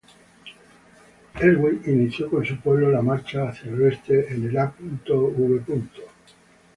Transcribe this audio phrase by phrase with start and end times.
[1.49, 4.73] Elwë inició con su pueblo la marcha hacia el oeste en el a.
[5.05, 5.61] v.